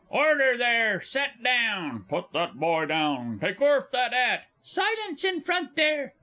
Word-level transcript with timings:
Order, 0.09 0.57
there! 0.57 0.99
Set 1.01 1.43
down! 1.43 2.05
Put 2.09 2.33
that 2.33 2.55
boy 2.55 2.85
down! 2.87 3.37
Take 3.39 3.61
orf 3.61 3.91
that 3.91 4.13
'at! 4.13 4.45
Silence 4.63 5.23
in 5.23 5.41
front, 5.41 5.75
there! 5.75 6.15